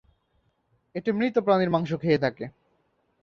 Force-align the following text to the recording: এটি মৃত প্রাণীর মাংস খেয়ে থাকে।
এটি 0.95 1.09
মৃত 1.11 1.35
প্রাণীর 1.39 1.69
মাংস 1.69 1.91
খেয়ে 1.93 2.19
থাকে। 2.19 2.45